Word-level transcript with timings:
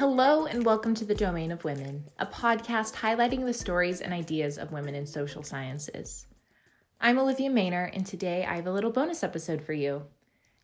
Hello, 0.00 0.46
and 0.46 0.64
welcome 0.64 0.94
to 0.94 1.04
the 1.04 1.14
Domain 1.14 1.52
of 1.52 1.62
Women, 1.62 2.06
a 2.18 2.24
podcast 2.24 2.94
highlighting 2.94 3.44
the 3.44 3.52
stories 3.52 4.00
and 4.00 4.14
ideas 4.14 4.56
of 4.56 4.72
women 4.72 4.94
in 4.94 5.04
social 5.04 5.42
sciences. 5.42 6.26
I'm 7.02 7.18
Olivia 7.18 7.50
Maynor, 7.50 7.94
and 7.94 8.06
today 8.06 8.46
I 8.46 8.56
have 8.56 8.66
a 8.66 8.72
little 8.72 8.92
bonus 8.92 9.22
episode 9.22 9.60
for 9.60 9.74
you. 9.74 10.04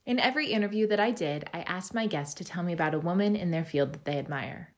In 0.07 0.18
every 0.18 0.46
interview 0.46 0.86
that 0.86 1.00
I 1.00 1.11
did, 1.11 1.50
I 1.52 1.61
asked 1.64 1.93
my 1.93 2.07
guests 2.07 2.32
to 2.36 2.45
tell 2.45 2.62
me 2.62 2.72
about 2.72 2.95
a 2.95 2.98
woman 2.98 3.36
in 3.36 3.50
their 3.50 3.66
field 3.66 3.93
that 3.93 4.07
they 4.07 4.16
admire. 4.16 4.72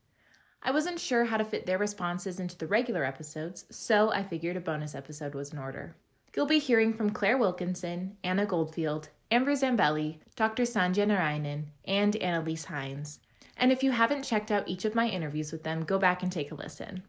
I 0.61 0.72
wasn't 0.72 0.98
sure 0.98 1.25
how 1.25 1.36
to 1.36 1.45
fit 1.45 1.64
their 1.64 1.79
responses 1.79 2.40
into 2.40 2.59
the 2.59 2.66
regular 2.66 3.04
episodes, 3.04 3.64
so 3.70 4.11
I 4.11 4.25
figured 4.25 4.56
a 4.56 4.61
bonus 4.61 4.96
episode 4.96 5.36
was 5.36 5.52
in 5.52 5.61
order. 5.61 5.95
You'll 6.34 6.46
be 6.46 6.59
hearing 6.59 6.95
from 6.95 7.11
Clare 7.11 7.38
Wilkinson, 7.38 8.16
Anna 8.25 8.45
Goldfield, 8.45 9.11
Amber 9.30 9.52
Zambelli, 9.52 10.18
Dr. 10.34 10.64
Sandhya 10.64 11.06
Narayanan, 11.06 11.66
and 11.84 12.16
Annelise 12.16 12.64
Heinz. 12.64 13.20
And 13.59 13.72
if 13.72 13.82
you 13.82 13.91
haven't 13.91 14.23
checked 14.23 14.51
out 14.51 14.69
each 14.69 14.84
of 14.84 14.95
my 14.95 15.09
interviews 15.09 15.51
with 15.52 15.64
them, 15.64 15.84
go 15.84 15.98
back 15.98 16.23
and 16.23 16.30
take 16.30 16.52
a 16.52 16.55
listen. 16.55 17.02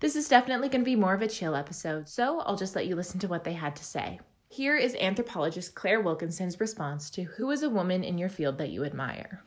This 0.00 0.16
is 0.16 0.28
definitely 0.28 0.68
going 0.68 0.80
to 0.80 0.84
be 0.84 0.96
more 0.96 1.14
of 1.14 1.22
a 1.22 1.28
chill 1.28 1.54
episode, 1.54 2.08
so 2.08 2.40
I'll 2.40 2.56
just 2.56 2.74
let 2.74 2.86
you 2.86 2.96
listen 2.96 3.20
to 3.20 3.28
what 3.28 3.44
they 3.44 3.52
had 3.52 3.76
to 3.76 3.84
say. 3.84 4.18
Here 4.48 4.76
is 4.76 4.96
anthropologist 4.96 5.74
Clare 5.74 6.00
Wilkinson's 6.00 6.58
response 6.58 7.08
to 7.10 7.22
Who 7.22 7.50
is 7.50 7.62
a 7.62 7.70
woman 7.70 8.02
in 8.02 8.18
your 8.18 8.28
field 8.28 8.58
that 8.58 8.70
you 8.70 8.84
admire? 8.84 9.44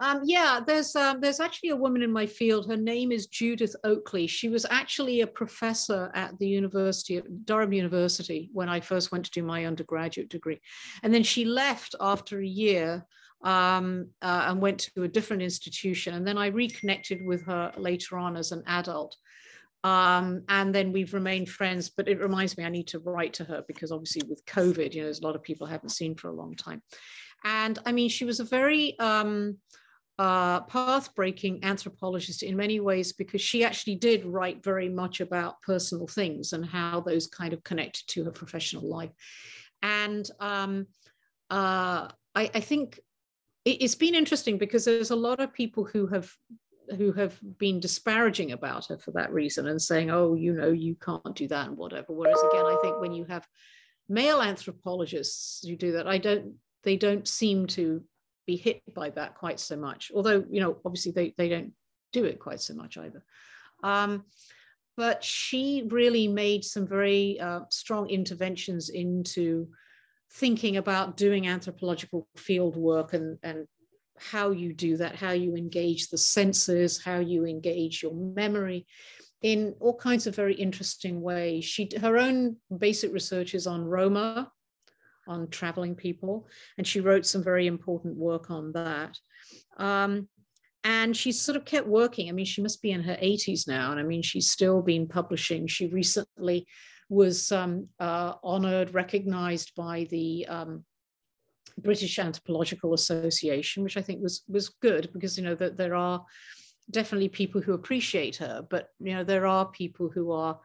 Um, 0.00 0.20
yeah, 0.24 0.60
there's 0.64 0.94
um, 0.94 1.20
there's 1.20 1.40
actually 1.40 1.70
a 1.70 1.76
woman 1.76 2.02
in 2.02 2.12
my 2.12 2.26
field. 2.26 2.68
Her 2.68 2.76
name 2.76 3.10
is 3.10 3.26
Judith 3.26 3.74
Okely. 3.84 4.28
She 4.28 4.48
was 4.48 4.64
actually 4.70 5.22
a 5.22 5.26
professor 5.26 6.10
at 6.14 6.38
the 6.38 6.46
University 6.46 7.16
of 7.16 7.26
Durham 7.44 7.72
University 7.72 8.48
when 8.52 8.68
I 8.68 8.78
first 8.78 9.10
went 9.10 9.24
to 9.24 9.30
do 9.32 9.42
my 9.42 9.64
undergraduate 9.64 10.28
degree, 10.28 10.60
and 11.02 11.12
then 11.12 11.24
she 11.24 11.44
left 11.44 11.96
after 12.00 12.40
a 12.40 12.46
year 12.46 13.04
um, 13.42 14.08
uh, 14.22 14.44
and 14.48 14.60
went 14.60 14.78
to 14.94 15.02
a 15.02 15.08
different 15.08 15.42
institution. 15.42 16.14
And 16.14 16.26
then 16.26 16.38
I 16.38 16.46
reconnected 16.46 17.24
with 17.24 17.44
her 17.46 17.72
later 17.76 18.18
on 18.18 18.36
as 18.36 18.52
an 18.52 18.62
adult. 18.66 19.16
Um, 19.84 20.42
and 20.48 20.74
then 20.74 20.92
we've 20.92 21.14
remained 21.14 21.48
friends. 21.48 21.88
But 21.88 22.08
it 22.08 22.20
reminds 22.20 22.56
me, 22.56 22.64
I 22.64 22.68
need 22.68 22.88
to 22.88 22.98
write 22.98 23.34
to 23.34 23.44
her 23.44 23.64
because 23.66 23.92
obviously 23.92 24.22
with 24.28 24.44
COVID, 24.46 24.92
you 24.92 25.00
know, 25.00 25.06
there's 25.06 25.20
a 25.20 25.26
lot 25.26 25.36
of 25.36 25.42
people 25.42 25.66
I 25.66 25.70
haven't 25.70 25.90
seen 25.90 26.16
for 26.16 26.28
a 26.28 26.34
long 26.34 26.54
time. 26.56 26.82
And 27.44 27.78
I 27.86 27.92
mean, 27.92 28.08
she 28.08 28.24
was 28.24 28.40
a 28.40 28.44
very 28.44 28.98
um, 28.98 29.58
uh, 30.18 30.60
path 30.62 31.14
breaking 31.14 31.62
anthropologist 31.62 32.42
in 32.42 32.56
many 32.56 32.80
ways 32.80 33.12
because 33.12 33.40
she 33.40 33.64
actually 33.64 33.94
did 33.94 34.24
write 34.24 34.64
very 34.64 34.88
much 34.88 35.20
about 35.20 35.62
personal 35.62 36.08
things 36.08 36.52
and 36.52 36.66
how 36.66 37.00
those 37.00 37.28
kind 37.28 37.52
of 37.52 37.62
connected 37.62 38.04
to 38.08 38.24
her 38.24 38.32
professional 38.32 38.88
life. 38.88 39.12
And 39.80 40.28
um, 40.40 40.86
uh, 41.50 42.08
I, 42.34 42.50
I, 42.52 42.60
think 42.60 42.98
it, 43.64 43.82
it's 43.82 43.94
been 43.94 44.16
interesting 44.16 44.58
because 44.58 44.84
there's 44.84 45.12
a 45.12 45.16
lot 45.16 45.38
of 45.38 45.52
people 45.52 45.84
who 45.84 46.08
have 46.08 46.32
who 46.96 47.12
have 47.12 47.38
been 47.58 47.78
disparaging 47.80 48.52
about 48.52 48.86
her 48.86 48.98
for 48.98 49.10
that 49.10 49.30
reason 49.30 49.66
and 49.68 49.80
saying, 49.80 50.10
oh, 50.10 50.34
you 50.34 50.54
know, 50.54 50.70
you 50.70 50.96
can't 50.96 51.36
do 51.36 51.46
that 51.46 51.68
and 51.68 51.76
whatever. 51.76 52.12
Whereas 52.14 52.42
again, 52.50 52.64
I 52.64 52.78
think 52.80 52.98
when 52.98 53.12
you 53.12 53.24
have 53.26 53.46
male 54.08 54.40
anthropologists 54.40 55.66
who 55.66 55.76
do 55.76 55.92
that, 55.92 56.08
I 56.08 56.18
don't 56.18 56.54
they 56.82 56.96
don't 56.96 57.28
seem 57.28 57.66
to 57.68 58.02
be 58.48 58.56
hit 58.56 58.82
by 58.94 59.10
that 59.10 59.34
quite 59.34 59.60
so 59.60 59.76
much. 59.76 60.10
Although, 60.14 60.42
you 60.50 60.60
know, 60.60 60.78
obviously 60.84 61.12
they, 61.12 61.34
they 61.36 61.50
don't 61.50 61.72
do 62.14 62.24
it 62.24 62.40
quite 62.40 62.60
so 62.60 62.74
much 62.74 62.96
either. 62.96 63.22
Um, 63.84 64.24
but 64.96 65.22
she 65.22 65.86
really 65.90 66.26
made 66.26 66.64
some 66.64 66.86
very 66.86 67.38
uh, 67.38 67.60
strong 67.70 68.08
interventions 68.08 68.88
into 68.88 69.68
thinking 70.32 70.78
about 70.78 71.16
doing 71.16 71.46
anthropological 71.46 72.26
field 72.36 72.74
work 72.76 73.12
and, 73.12 73.38
and 73.42 73.66
how 74.18 74.50
you 74.50 74.72
do 74.72 74.96
that, 74.96 75.14
how 75.14 75.32
you 75.32 75.54
engage 75.54 76.08
the 76.08 76.18
senses, 76.18 77.00
how 77.04 77.18
you 77.18 77.44
engage 77.44 78.02
your 78.02 78.14
memory 78.14 78.86
in 79.42 79.74
all 79.78 79.94
kinds 79.94 80.26
of 80.26 80.34
very 80.34 80.54
interesting 80.54 81.20
ways. 81.20 81.64
She 81.64 81.90
her 82.00 82.16
own 82.16 82.56
basic 82.76 83.12
research 83.12 83.54
is 83.54 83.66
on 83.66 83.84
Roma, 83.84 84.50
on 85.28 85.48
traveling 85.48 85.94
people, 85.94 86.48
and 86.76 86.86
she 86.86 87.00
wrote 87.00 87.26
some 87.26 87.42
very 87.42 87.66
important 87.66 88.16
work 88.16 88.50
on 88.50 88.72
that. 88.72 89.16
Um, 89.76 90.28
and 90.84 91.16
she's 91.16 91.40
sort 91.40 91.56
of 91.56 91.64
kept 91.64 91.86
working. 91.86 92.28
I 92.28 92.32
mean, 92.32 92.46
she 92.46 92.62
must 92.62 92.80
be 92.80 92.92
in 92.92 93.02
her 93.02 93.16
80s 93.16 93.68
now, 93.68 93.90
and 93.90 94.00
I 94.00 94.02
mean, 94.02 94.22
she's 94.22 94.50
still 94.50 94.80
been 94.80 95.06
publishing. 95.06 95.66
She 95.66 95.88
recently 95.88 96.66
was 97.08 97.52
um, 97.52 97.88
uh, 97.98 98.34
honored, 98.42 98.94
recognized 98.94 99.72
by 99.76 100.06
the 100.10 100.46
um, 100.48 100.84
British 101.78 102.18
Anthropological 102.18 102.94
Association, 102.94 103.82
which 103.82 103.96
I 103.96 104.02
think 104.02 104.22
was 104.22 104.42
was 104.48 104.68
good 104.68 105.10
because 105.12 105.36
you 105.36 105.44
know 105.44 105.54
that 105.56 105.76
there 105.76 105.94
are 105.94 106.24
definitely 106.90 107.28
people 107.28 107.60
who 107.60 107.72
appreciate 107.72 108.36
her, 108.36 108.64
but 108.68 108.88
you 109.00 109.14
know 109.14 109.24
there 109.24 109.46
are 109.46 109.66
people 109.66 110.08
who 110.08 110.32
are, 110.32 110.58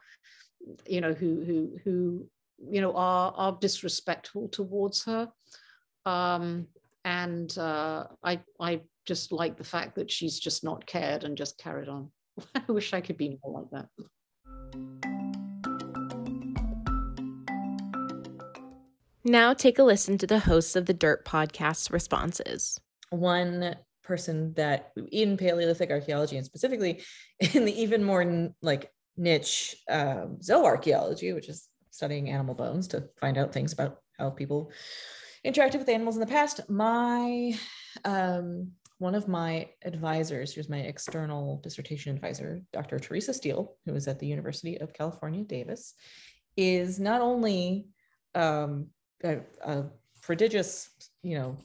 you 0.86 1.00
know, 1.00 1.12
who 1.12 1.44
who 1.44 1.78
who 1.84 2.28
you 2.70 2.80
know, 2.80 2.94
are, 2.94 3.32
are 3.36 3.58
disrespectful 3.60 4.48
towards 4.48 5.04
her. 5.04 5.30
Um, 6.06 6.68
and 7.04 7.56
uh, 7.58 8.04
I, 8.22 8.40
I 8.60 8.80
just 9.06 9.32
like 9.32 9.56
the 9.56 9.64
fact 9.64 9.96
that 9.96 10.10
she's 10.10 10.38
just 10.38 10.64
not 10.64 10.86
cared 10.86 11.24
and 11.24 11.36
just 11.36 11.58
carried 11.58 11.88
on. 11.88 12.10
I 12.54 12.72
wish 12.72 12.92
I 12.92 13.00
could 13.00 13.16
be 13.16 13.38
more 13.44 13.60
like 13.60 13.70
that. 13.70 13.88
Now 19.24 19.54
take 19.54 19.78
a 19.78 19.84
listen 19.84 20.18
to 20.18 20.26
the 20.26 20.40
hosts 20.40 20.76
of 20.76 20.86
the 20.86 20.92
Dirt 20.92 21.24
podcast's 21.24 21.90
responses. 21.90 22.78
One 23.10 23.74
person 24.02 24.52
that 24.54 24.92
in 25.10 25.38
Paleolithic 25.38 25.90
archaeology 25.90 26.36
and 26.36 26.44
specifically 26.44 27.02
in 27.54 27.64
the 27.64 27.80
even 27.80 28.04
more 28.04 28.52
like 28.60 28.90
niche 29.16 29.76
um, 29.88 30.38
zooarchaeology, 30.42 31.34
which 31.34 31.48
is 31.48 31.68
studying 31.94 32.28
animal 32.28 32.54
bones 32.54 32.88
to 32.88 33.08
find 33.20 33.38
out 33.38 33.52
things 33.52 33.72
about 33.72 33.98
how 34.18 34.28
people 34.28 34.72
interacted 35.46 35.78
with 35.78 35.88
animals 35.88 36.16
in 36.16 36.20
the 36.20 36.26
past. 36.26 36.68
My 36.68 37.56
um, 38.04 38.72
one 38.98 39.14
of 39.14 39.28
my 39.28 39.68
advisors, 39.84 40.52
who's 40.52 40.68
my 40.68 40.78
external 40.78 41.60
dissertation 41.62 42.14
advisor, 42.14 42.62
Dr. 42.72 42.98
Teresa 42.98 43.34
Steele, 43.34 43.76
who 43.84 43.94
is 43.94 44.08
at 44.08 44.18
the 44.18 44.26
University 44.26 44.80
of 44.80 44.92
California, 44.92 45.44
Davis, 45.44 45.94
is 46.56 46.98
not 46.98 47.20
only 47.20 47.86
um, 48.34 48.86
a, 49.22 49.40
a 49.62 49.84
prodigious, 50.22 50.90
you 51.22 51.36
know, 51.38 51.56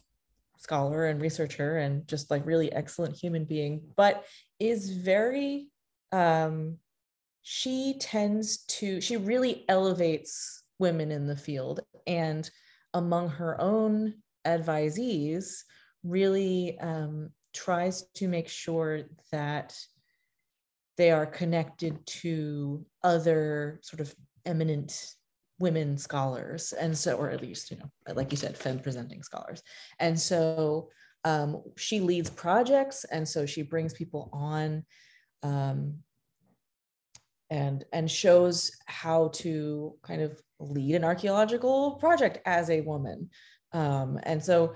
scholar 0.58 1.06
and 1.06 1.22
researcher 1.22 1.78
and 1.78 2.08
just 2.08 2.30
like 2.30 2.46
really 2.46 2.72
excellent 2.74 3.16
human 3.16 3.46
being, 3.46 3.82
but 3.96 4.26
is 4.60 4.92
very 4.92 5.70
um, 6.12 6.78
she 7.52 7.96
tends 8.00 8.60
to 8.66 9.02
she 9.02 9.18
really 9.18 9.66
elevates 9.68 10.62
women 10.78 11.10
in 11.10 11.26
the 11.26 11.36
field 11.36 11.80
and 12.06 12.48
among 12.94 13.28
her 13.28 13.60
own 13.60 14.14
advisees 14.46 15.64
really 16.04 16.78
um, 16.80 17.32
tries 17.52 18.04
to 18.14 18.28
make 18.28 18.48
sure 18.48 19.02
that 19.32 19.76
they 20.96 21.10
are 21.10 21.26
connected 21.26 22.06
to 22.06 22.86
other 23.04 23.80
sort 23.82 24.00
of 24.00 24.14
eminent 24.46 25.16
women 25.58 25.98
scholars 25.98 26.72
and 26.74 26.96
so 26.96 27.18
or 27.18 27.32
at 27.32 27.42
least 27.42 27.72
you 27.72 27.78
know 27.78 28.14
like 28.14 28.30
you 28.30 28.38
said 28.38 28.56
femme 28.56 28.78
presenting 28.78 29.24
scholars. 29.24 29.64
And 29.98 30.20
so 30.20 30.90
um, 31.26 31.64
she 31.78 32.00
leads 32.00 32.30
projects 32.30 33.06
and 33.06 33.28
so 33.28 33.48
she 33.48 33.64
brings 33.64 33.96
people 33.96 34.30
on 34.32 34.86
um, 35.42 35.96
and 37.50 37.86
and 37.94 38.10
shows 38.10 38.72
how 38.86 39.30
to 39.30 39.96
kind 40.04 40.22
of 40.22 40.40
lead 40.60 40.96
an 40.96 41.04
archaeological 41.04 41.94
project 41.96 42.40
as 42.46 42.70
a 42.70 42.82
woman. 42.82 43.30
Um, 43.74 44.20
and 44.24 44.44
so 44.44 44.74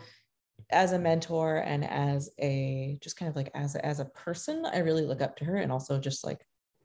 as 0.72 0.94
a 0.94 1.00
mentor 1.00 1.58
and 1.58 1.84
as 1.84 2.30
a 2.40 2.98
just 3.02 3.18
kind 3.18 3.30
of 3.30 3.36
like 3.36 3.52
as 3.54 3.76
a, 3.76 3.86
as 3.86 4.00
a 4.00 4.06
person 4.06 4.66
i 4.66 4.78
really 4.78 5.06
look 5.06 5.22
up 5.22 5.36
to 5.36 5.44
her 5.44 5.58
and 5.58 5.72
also 5.72 6.00
just 6.00 6.26
like 6.26 6.40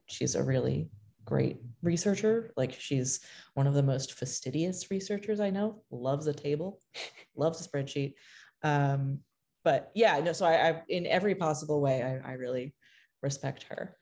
she's 0.08 0.35
a 0.35 0.43
really 0.43 0.90
great 1.29 1.58
researcher. 1.82 2.52
Like 2.56 2.73
she's 2.73 3.20
one 3.52 3.67
of 3.67 3.75
the 3.75 3.82
most 3.82 4.14
fastidious 4.14 4.91
researchers 4.91 5.41
i 5.41 5.50
know. 5.50 5.82
Loves 5.91 6.26
a 6.26 6.32
table 6.32 6.81
loves 7.37 7.64
a 7.64 7.69
spreadsheet. 7.69 8.14
Um, 8.62 9.20
but 9.64 9.91
yeah 9.94 10.19
no 10.20 10.32
so 10.32 10.46
I, 10.46 10.69
I 10.69 10.82
in 10.88 11.06
every 11.06 11.34
possible 11.34 11.81
way 11.81 12.02
I, 12.02 12.31
I 12.31 12.32
really 12.34 12.75
respect 13.23 13.64
her 13.64 13.96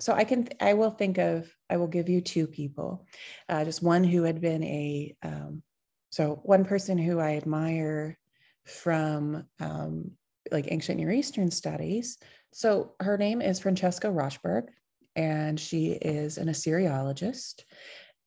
so 0.00 0.12
I 0.14 0.24
can, 0.24 0.48
I 0.60 0.74
will 0.74 0.90
think 0.90 1.18
of, 1.18 1.54
I 1.68 1.76
will 1.76 1.86
give 1.86 2.08
you 2.08 2.20
two 2.20 2.46
people. 2.46 3.06
Uh, 3.48 3.64
just 3.64 3.82
one 3.82 4.02
who 4.04 4.22
had 4.24 4.40
been 4.40 4.64
a, 4.64 5.14
um, 5.22 5.62
so 6.10 6.40
one 6.42 6.64
person 6.64 6.98
who 6.98 7.20
I 7.20 7.36
admire 7.36 8.18
from 8.64 9.44
um, 9.60 10.12
like 10.50 10.72
ancient 10.72 10.98
Near 10.98 11.12
Eastern 11.12 11.50
studies. 11.50 12.18
So 12.52 12.94
her 13.00 13.16
name 13.16 13.40
is 13.42 13.60
Francesca 13.60 14.08
Rochberg, 14.08 14.68
and 15.14 15.60
she 15.60 15.92
is 15.92 16.38
an 16.38 16.48
Assyriologist. 16.48 17.62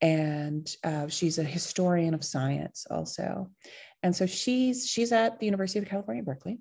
and 0.03 0.75
uh, 0.83 1.07
she's 1.07 1.39
a 1.39 1.43
historian 1.43 2.13
of 2.13 2.25
science 2.25 2.85
also. 2.91 3.49
And 4.03 4.13
so 4.13 4.25
she's 4.25 4.85
she's 4.85 5.13
at 5.13 5.39
the 5.39 5.45
University 5.45 5.79
of 5.79 5.85
California, 5.85 6.21
Berkeley, 6.21 6.59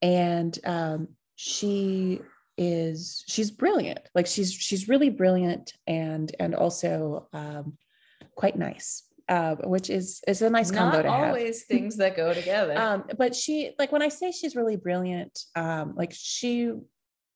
and 0.00 0.58
um, 0.64 1.08
she 1.36 2.20
is 2.60 3.24
she's 3.26 3.50
brilliant. 3.50 4.00
Like 4.14 4.26
she's 4.26 4.52
she's 4.52 4.86
really 4.86 5.08
brilliant 5.08 5.72
and 5.86 6.30
and 6.38 6.54
also 6.54 7.26
um, 7.32 7.78
quite 8.36 8.56
nice. 8.56 9.04
Uh, 9.28 9.54
which 9.62 9.90
is 9.90 10.20
is 10.26 10.42
a 10.42 10.50
nice 10.50 10.72
combo 10.72 10.96
Not 10.96 11.02
to 11.02 11.10
have. 11.10 11.28
always 11.28 11.62
things 11.62 11.96
that 11.98 12.16
go 12.16 12.34
together. 12.34 12.74
Um, 12.76 13.04
but 13.16 13.34
she 13.34 13.72
like 13.78 13.92
when 13.92 14.02
I 14.02 14.08
say 14.08 14.32
she's 14.32 14.56
really 14.56 14.76
brilliant, 14.76 15.38
um, 15.54 15.94
like 15.96 16.12
she 16.12 16.72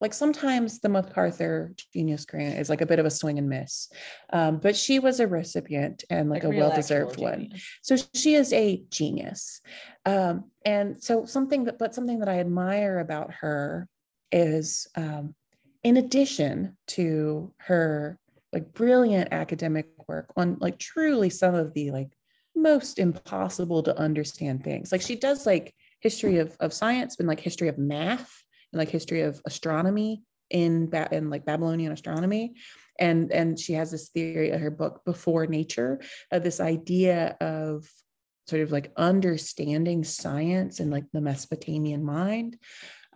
like 0.01 0.13
sometimes 0.13 0.81
the 0.81 0.89
MacArthur 0.89 1.73
Genius 1.93 2.27
Grant 2.27 2.59
is 2.59 2.69
like 2.69 2.81
a 2.81 2.87
bit 2.87 2.99
of 2.99 3.07
a 3.07 3.11
swing 3.11 3.39
and 3.39 3.49
miss, 3.49 3.89
um, 4.33 4.59
but 4.59 4.75
she 4.77 4.99
was 4.99 5.21
a 5.21 5.29
recipient 5.29 6.03
and 6.11 6.29
like, 6.29 6.43
a 6.43 6.51
well 6.51 6.75
deserved 6.75 7.19
one. 7.19 7.51
So 7.83 7.97
she 8.13 8.35
is 8.35 8.53
a 8.53 8.83
genius, 8.91 9.61
um, 10.05 10.51
and 10.67 11.03
so 11.03 11.25
something 11.27 11.65
that 11.65 11.79
but 11.79 11.95
something 11.95 12.19
that 12.19 12.29
I 12.29 12.41
admire 12.41 12.99
about 12.99 13.35
her 13.35 13.89
is, 14.33 14.87
um, 14.97 15.35
in 15.83 15.97
addition 15.97 16.77
to 16.89 17.53
her 17.59 18.19
like 18.53 18.73
brilliant 18.73 19.29
academic 19.33 19.89
work 20.09 20.33
on 20.37 20.57
like 20.61 20.79
truly 20.79 21.29
some 21.29 21.55
of 21.55 21.75
the 21.75 21.91
like 21.91 22.09
most 22.55 22.99
impossible 22.99 23.83
to 23.83 23.99
understand 23.99 24.63
things. 24.63 24.93
Like 24.93 25.03
she 25.03 25.17
does 25.17 25.45
like 25.45 25.75
history 26.01 26.39
of, 26.39 26.57
of 26.61 26.73
science 26.73 27.17
and 27.19 27.27
like 27.27 27.41
history 27.41 27.69
of 27.69 27.79
math 27.79 28.33
and 28.73 28.79
like 28.79 28.91
history 28.91 29.23
of 29.23 29.41
astronomy 29.45 30.23
in 30.51 30.89
ba- 30.89 31.09
in 31.11 31.31
like 31.31 31.45
Babylonian 31.45 31.93
astronomy. 31.93 32.55
And 32.99 33.33
and 33.33 33.59
she 33.59 33.73
has 33.73 33.91
this 33.91 34.11
theory 34.11 34.51
in 34.51 34.61
her 34.61 34.71
book 34.71 35.03
Before 35.05 35.47
Nature 35.47 36.01
of 36.31 36.45
this 36.45 36.61
idea 36.61 37.37
of 37.41 37.91
sort 38.47 38.63
of 38.63 38.71
like 38.71 38.93
understanding 38.97 40.05
science 40.05 40.79
and 40.79 40.91
like 40.91 41.05
the 41.13 41.21
Mesopotamian 41.21 42.05
mind. 42.05 42.57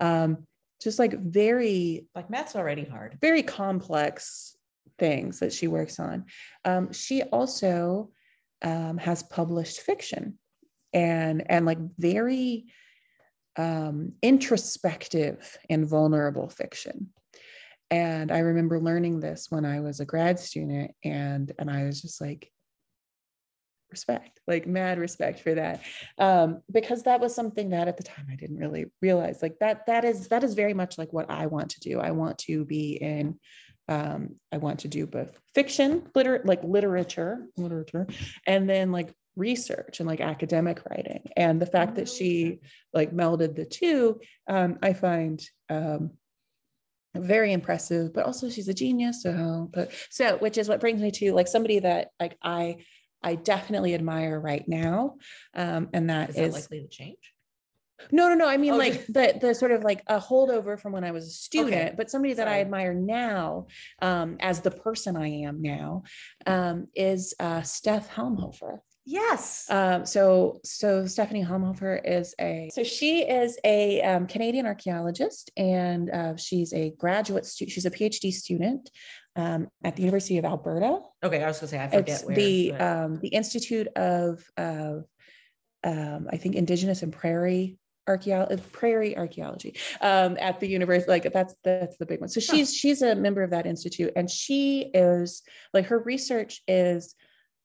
Um, 0.00 0.46
just 0.80 0.98
like 0.98 1.18
very 1.18 2.06
Like 2.14 2.30
math's 2.30 2.56
already 2.56 2.84
hard. 2.84 3.18
very 3.20 3.42
complex 3.42 4.56
things 4.98 5.40
that 5.40 5.52
she 5.52 5.68
works 5.68 5.98
on. 6.00 6.24
Um, 6.64 6.92
she 6.92 7.22
also 7.22 8.10
um, 8.62 8.98
has 8.98 9.22
published 9.22 9.80
fiction 9.80 10.38
and 10.92 11.48
and 11.50 11.66
like 11.66 11.78
very 11.98 12.66
um, 13.56 14.12
introspective 14.22 15.58
and 15.68 15.86
vulnerable 15.86 16.48
fiction. 16.48 17.10
And 17.90 18.30
I 18.30 18.40
remember 18.40 18.78
learning 18.80 19.20
this 19.20 19.46
when 19.50 19.64
I 19.64 19.80
was 19.80 20.00
a 20.00 20.04
grad 20.04 20.38
student, 20.38 20.92
and 21.04 21.52
and 21.58 21.70
I 21.70 21.84
was 21.84 22.02
just 22.02 22.20
like, 22.20 22.52
respect, 23.90 24.40
like 24.46 24.66
mad 24.66 24.98
respect 24.98 25.40
for 25.40 25.54
that, 25.54 25.82
um, 26.18 26.62
because 26.70 27.04
that 27.04 27.20
was 27.20 27.34
something 27.34 27.70
that 27.70 27.88
at 27.88 27.96
the 27.96 28.02
time 28.02 28.26
I 28.30 28.36
didn't 28.36 28.58
really 28.58 28.86
realize. 29.02 29.42
Like 29.42 29.58
that 29.60 29.86
that 29.86 30.04
is 30.04 30.28
that 30.28 30.44
is 30.44 30.54
very 30.54 30.74
much 30.74 30.98
like 30.98 31.12
what 31.12 31.30
I 31.30 31.46
want 31.46 31.70
to 31.70 31.80
do. 31.80 32.00
I 32.00 32.10
want 32.12 32.38
to 32.40 32.64
be 32.64 32.92
in 32.92 33.38
um, 33.88 34.36
I 34.52 34.58
want 34.58 34.80
to 34.80 34.88
do 34.88 35.06
both 35.06 35.38
fiction, 35.54 36.08
liter- 36.14 36.42
like 36.44 36.62
literature, 36.62 37.46
literature, 37.56 38.06
and 38.46 38.68
then 38.68 38.92
like 38.92 39.14
research 39.36 40.00
and 40.00 40.08
like 40.08 40.20
academic 40.20 40.82
writing. 40.88 41.22
And 41.36 41.60
the 41.60 41.66
fact 41.66 41.94
that 41.94 42.08
she 42.08 42.60
like 42.92 43.12
melded 43.12 43.54
the 43.56 43.64
two, 43.64 44.20
um, 44.48 44.78
I 44.82 44.92
find 44.92 45.42
um, 45.70 46.10
very 47.16 47.52
impressive. 47.52 48.12
But 48.12 48.26
also, 48.26 48.50
she's 48.50 48.68
a 48.68 48.74
genius. 48.74 49.22
So, 49.22 49.70
but 49.72 49.92
so, 50.10 50.36
which 50.36 50.58
is 50.58 50.68
what 50.68 50.80
brings 50.80 51.00
me 51.00 51.10
to 51.12 51.32
like 51.32 51.48
somebody 51.48 51.78
that 51.78 52.10
like 52.20 52.36
I, 52.42 52.84
I 53.22 53.34
definitely 53.34 53.94
admire 53.94 54.38
right 54.40 54.66
now, 54.68 55.16
um, 55.54 55.88
and 55.92 56.10
that 56.10 56.30
Is 56.30 56.36
is, 56.36 56.54
that 56.54 56.60
likely 56.60 56.80
to 56.82 56.88
change? 56.88 57.34
no, 58.12 58.28
no, 58.28 58.34
no. 58.34 58.48
I 58.48 58.56
mean, 58.56 58.74
Oh, 58.74 58.76
like 58.76 59.06
the 59.06 59.36
the 59.40 59.54
sort 59.54 59.72
of 59.72 59.82
like 59.82 60.02
a 60.06 60.20
holdover 60.20 60.78
from 60.80 60.92
when 60.92 61.04
I 61.04 61.10
was 61.10 61.26
a 61.26 61.30
student, 61.30 61.74
Okay. 61.74 61.94
but 61.96 62.10
somebody 62.10 62.34
that 62.34 62.46
I 62.48 62.60
admire 62.60 62.94
now, 62.94 63.66
um, 64.00 64.36
as 64.40 64.60
the 64.60 64.70
person 64.70 65.16
I 65.16 65.28
am 65.28 65.60
now, 65.62 66.04
um, 66.46 66.86
is 66.94 67.34
uh, 67.40 67.62
Steph 67.62 68.08
Halmhofer. 68.10 68.78
Yes. 69.10 69.64
Um, 69.70 70.04
so, 70.04 70.60
so 70.64 71.06
Stephanie 71.06 71.42
Halmhofer 71.42 71.98
is 72.04 72.34
a 72.38 72.68
so 72.74 72.84
she 72.84 73.22
is 73.22 73.58
a 73.64 74.02
um, 74.02 74.26
Canadian 74.26 74.66
archaeologist, 74.66 75.50
and 75.56 76.10
uh, 76.10 76.36
she's 76.36 76.74
a 76.74 76.90
graduate 76.90 77.46
student. 77.46 77.72
She's 77.72 77.86
a 77.86 77.90
PhD 77.90 78.30
student 78.30 78.90
um, 79.38 79.68
at 79.84 79.94
the 79.96 80.02
University 80.02 80.36
of 80.38 80.44
Alberta. 80.44 80.98
okay, 81.24 81.42
I 81.42 81.46
was 81.48 81.58
gonna 81.58 81.68
say 81.68 81.78
I 81.82 81.88
forget 81.88 82.08
It's 82.08 82.24
where. 82.24 82.36
the 82.36 82.70
but- 82.72 82.80
um, 82.80 83.18
the 83.20 83.28
Institute 83.28 83.88
of 83.96 84.44
of 84.56 85.04
um, 85.84 86.26
I 86.30 86.36
think 86.36 86.56
Indigenous 86.56 87.02
and 87.02 87.12
Prairie 87.12 87.78
archaeology 88.08 88.62
prairie 88.72 89.16
archaeology 89.18 89.76
um, 90.00 90.38
at 90.40 90.58
the 90.60 90.66
university 90.66 91.10
like 91.10 91.30
that's 91.30 91.54
that's 91.62 91.98
the 91.98 92.06
big 92.06 92.18
one 92.20 92.28
so 92.30 92.40
she's 92.40 92.74
she's 92.74 93.02
a 93.02 93.14
member 93.14 93.42
of 93.42 93.50
that 93.50 93.66
institute 93.66 94.10
and 94.16 94.30
she 94.30 94.90
is 94.94 95.42
like 95.74 95.84
her 95.84 95.98
research 95.98 96.62
is 96.66 97.14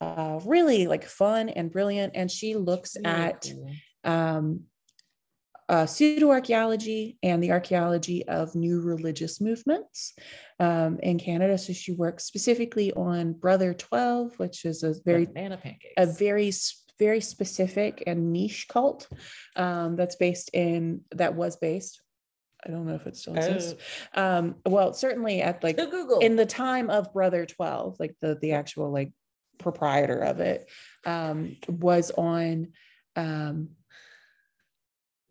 uh, 0.01 0.37
really 0.45 0.85
like 0.85 1.05
fun 1.05 1.47
and 1.47 1.71
brilliant 1.71 2.11
and 2.13 2.29
she 2.29 2.55
looks 2.55 2.97
Really 2.97 3.07
at 3.15 3.41
cool. 3.53 3.71
um, 4.03 4.63
uh, 5.69 5.85
pseudo 5.85 6.29
archaeology 6.29 7.17
and 7.23 7.41
the 7.41 7.51
archaeology 7.51 8.27
of 8.27 8.55
new 8.55 8.81
religious 8.81 9.39
movements 9.39 10.13
um, 10.59 10.99
in 11.01 11.17
Canada. 11.17 11.57
So 11.57 11.73
she 11.73 11.93
works 11.93 12.25
specifically 12.25 12.91
on 12.93 13.33
Brother 13.33 13.73
12, 13.73 14.37
which 14.39 14.65
is 14.65 14.83
a 14.83 14.93
very 15.05 15.25
banana 15.25 15.57
pancakes. 15.57 15.93
a 15.97 16.05
very 16.05 16.51
very 16.99 17.21
specific 17.21 18.03
and 18.05 18.31
niche 18.31 18.67
cult 18.69 19.07
um, 19.55 19.95
that's 19.95 20.15
based 20.15 20.51
in 20.53 21.01
that 21.11 21.35
was 21.35 21.55
based. 21.57 22.01
I 22.65 22.69
don't 22.69 22.85
know 22.85 22.95
if 22.95 23.07
it 23.07 23.17
still 23.17 23.35
exists. 23.35 23.75
Um, 24.13 24.55
well, 24.65 24.93
certainly 24.93 25.41
at 25.41 25.63
like 25.63 25.75
Google. 25.75 26.19
in 26.19 26.35
the 26.35 26.45
time 26.45 26.89
of 26.89 27.11
brother 27.11 27.45
12 27.45 27.97
like 27.99 28.15
the 28.21 28.37
the 28.41 28.53
actual 28.53 28.91
like 28.91 29.11
proprietor 29.57 30.19
of 30.19 30.39
it 30.39 30.69
um 31.05 31.55
was 31.67 32.11
on 32.11 32.69
um 33.15 33.69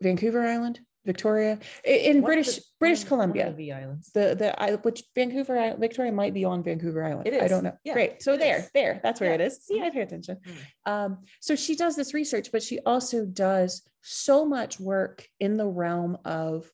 vancouver 0.03 0.45
island 0.45 0.79
victoria 1.05 1.59
in 1.83 2.21
british 2.21 2.55
the- 2.57 2.61
british 2.79 3.03
columbia. 3.03 3.53
the 3.57 3.71
islands. 3.73 4.09
the 4.13 4.35
the 4.41 4.77
which 4.83 5.03
vancouver 5.15 5.57
Island, 5.57 5.79
victoria 5.79 6.11
might 6.11 6.33
be 6.33 6.45
on 6.45 6.63
vancouver 6.63 7.03
island. 7.03 7.27
It 7.27 7.41
i 7.41 7.47
don't 7.47 7.63
know. 7.63 7.77
Yeah, 7.83 7.93
great. 7.93 8.21
So 8.23 8.33
it 8.33 8.39
there 8.39 8.59
is. 8.59 8.69
there. 8.73 9.01
That's 9.03 9.19
where 9.19 9.33
it 9.33 9.39
Yeah. 9.41 9.47
is. 9.47 9.65
See 9.65 9.81
i 9.81 9.89
pay 9.89 10.01
attention. 10.01 10.37
Mm. 10.47 10.91
um 10.93 11.17
so 11.41 11.55
she 11.55 11.75
does 11.75 11.95
this 11.97 12.13
research 12.13 12.51
but 12.53 12.63
she 12.63 12.79
also 12.85 13.25
does 13.25 13.81
so 14.01 14.45
much 14.45 14.79
work 14.79 15.27
in 15.39 15.57
the 15.57 15.67
realm 15.67 16.17
of 16.25 16.69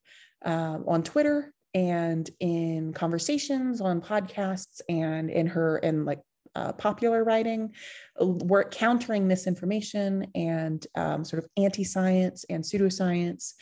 um, 0.46 0.86
on 0.88 1.02
twitter 1.04 1.54
and 1.74 2.30
in 2.40 2.94
conversations 2.94 3.82
on 3.82 4.00
podcasts 4.02 4.82
and 4.90 5.30
in 5.30 5.48
her 5.48 5.78
in 5.80 6.06
like 6.06 6.20
uh, 6.56 6.74
popular 6.74 7.24
writing 7.24 7.74
uh, 8.22 8.26
work 8.26 8.72
countering 8.72 9.28
misinformation 9.28 10.26
and 10.36 10.86
um, 10.96 11.24
sort 11.24 11.44
of 11.44 11.50
anti-science 11.58 12.46
and 12.50 12.64
pseudoscience 12.64 13.54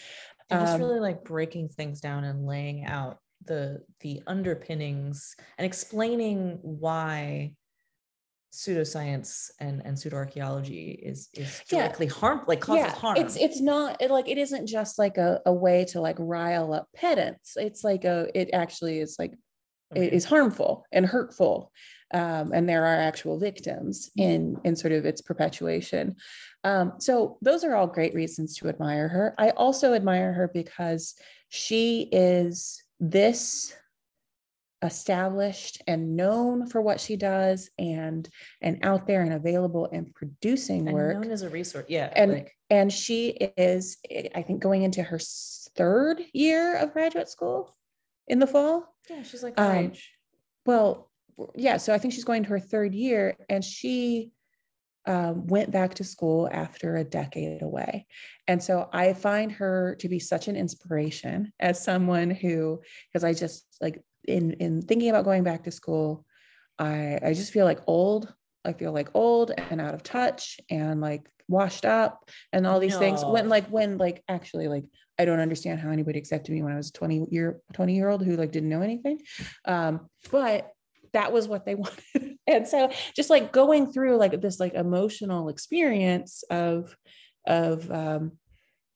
and 0.49 0.61
just 0.61 0.73
um, 0.75 0.81
really 0.81 0.99
like 0.99 1.23
breaking 1.23 1.69
things 1.69 1.99
down 1.99 2.23
and 2.23 2.45
laying 2.45 2.85
out 2.85 3.17
the 3.45 3.81
the 3.99 4.21
underpinnings 4.27 5.35
and 5.57 5.65
explaining 5.65 6.57
why 6.61 7.51
pseudoscience 8.53 9.51
and 9.59 9.81
and 9.85 9.97
pseudoarchaeology 9.97 10.97
is 11.03 11.29
is 11.33 11.61
Yeah. 11.69 11.81
directly 11.81 12.07
harm 12.07 12.41
like 12.47 12.59
causes 12.61 12.93
harm 12.93 13.17
It's 13.17 13.35
it's 13.35 13.61
not 13.61 14.01
it, 14.01 14.09
like 14.09 14.27
it 14.27 14.37
isn't 14.37 14.67
just 14.67 14.97
like 14.97 15.17
a, 15.17 15.41
a 15.45 15.53
way 15.53 15.85
to 15.85 16.01
like 16.01 16.15
rile 16.17 16.73
up 16.73 16.87
pedants. 16.95 17.55
It's 17.57 17.83
like 17.83 18.05
a 18.05 18.27
it 18.33 18.49
actually 18.53 18.99
is 18.99 19.17
like 19.19 19.33
Okay. 19.95 20.07
is 20.13 20.25
harmful 20.25 20.85
and 20.91 21.05
hurtful. 21.05 21.71
Um, 22.13 22.51
and 22.53 22.67
there 22.67 22.85
are 22.85 22.95
actual 22.95 23.37
victims 23.39 24.09
in 24.15 24.57
in 24.63 24.75
sort 24.75 24.93
of 24.93 25.05
its 25.05 25.21
perpetuation. 25.21 26.15
Um, 26.63 26.93
so 26.99 27.37
those 27.41 27.63
are 27.63 27.75
all 27.75 27.87
great 27.87 28.13
reasons 28.13 28.55
to 28.57 28.69
admire 28.69 29.07
her. 29.07 29.35
I 29.37 29.51
also 29.51 29.93
admire 29.93 30.33
her 30.33 30.49
because 30.53 31.15
she 31.49 32.09
is 32.11 32.81
this 32.99 33.73
established 34.83 35.81
and 35.87 36.15
known 36.15 36.67
for 36.67 36.81
what 36.81 36.99
she 36.99 37.15
does 37.15 37.69
and 37.79 38.29
and 38.61 38.79
out 38.83 39.07
there 39.07 39.23
and 39.23 39.33
available 39.33 39.89
and 39.91 40.13
producing 40.13 40.87
and 40.87 40.93
work 40.93 41.15
known 41.15 41.31
as 41.31 41.41
a 41.41 41.49
resource 41.49 41.85
yeah 41.89 42.11
And- 42.15 42.31
like 42.33 42.55
and 42.69 42.93
she 42.93 43.29
is 43.57 43.97
i 44.35 44.41
think 44.43 44.61
going 44.61 44.83
into 44.83 45.01
her 45.01 45.19
third 45.75 46.21
year 46.31 46.75
of 46.77 46.93
graduate 46.93 47.27
school 47.27 47.75
in 48.27 48.39
the 48.39 48.47
fall? 48.47 48.93
Yeah 49.09 49.23
she's 49.23 49.43
like 49.43 49.59
our 49.59 49.71
um, 49.71 49.85
age. 49.85 50.11
well 50.65 51.09
yeah 51.55 51.77
so 51.77 51.93
i 51.93 51.97
think 51.97 52.13
she's 52.13 52.23
going 52.23 52.43
to 52.43 52.49
her 52.49 52.59
third 52.59 52.93
year 52.95 53.37
and 53.49 53.63
she 53.63 54.31
um, 55.05 55.47
went 55.47 55.71
back 55.71 55.93
to 55.95 56.03
school 56.03 56.49
after 56.51 56.97
a 56.97 57.03
decade 57.03 57.61
away. 57.61 58.05
And 58.47 58.61
so 58.61 58.89
i 58.91 59.13
find 59.13 59.51
her 59.53 59.95
to 59.99 60.09
be 60.09 60.19
such 60.19 60.47
an 60.47 60.55
inspiration 60.55 61.53
as 61.59 61.81
someone 61.81 62.29
who 62.29 62.81
because 63.07 63.23
i 63.23 63.33
just 63.33 63.65
like 63.81 64.03
in 64.27 64.51
in 64.53 64.81
thinking 64.81 65.09
about 65.09 65.25
going 65.25 65.43
back 65.43 65.63
to 65.63 65.71
school 65.71 66.25
i 66.77 67.19
i 67.23 67.33
just 67.33 67.53
feel 67.53 67.65
like 67.65 67.79
old. 67.87 68.33
I 68.65 68.73
feel 68.73 68.91
like 68.91 69.09
old 69.13 69.51
and 69.69 69.79
out 69.79 69.93
of 69.93 70.03
touch 70.03 70.59
and 70.69 70.99
like 70.99 71.29
washed 71.47 71.85
up 71.85 72.29
and 72.51 72.67
all 72.67 72.79
these 72.79 72.93
no. 72.93 72.99
things 72.99 73.23
when 73.23 73.49
like 73.49 73.67
when 73.67 73.97
like 73.97 74.23
actually 74.27 74.67
like 74.67 74.85
I 75.19 75.25
don't 75.25 75.39
understand 75.39 75.79
how 75.79 75.89
anybody 75.89 76.19
accepted 76.19 76.53
me 76.53 76.61
when 76.61 76.73
I 76.73 76.77
was 76.77 76.91
20 76.91 77.27
year 77.31 77.59
20 77.73 77.95
year 77.95 78.09
old 78.09 78.23
who 78.23 78.35
like 78.35 78.51
didn't 78.51 78.69
know 78.69 78.81
anything. 78.81 79.21
Um, 79.65 80.09
but 80.31 80.71
that 81.13 81.31
was 81.31 81.47
what 81.47 81.65
they 81.65 81.75
wanted. 81.75 82.37
and 82.45 82.67
so 82.67 82.91
just 83.15 83.29
like 83.29 83.51
going 83.51 83.91
through 83.91 84.17
like 84.17 84.39
this 84.41 84.59
like 84.59 84.73
emotional 84.73 85.49
experience 85.49 86.43
of 86.49 86.95
of 87.45 87.89
um 87.91 88.33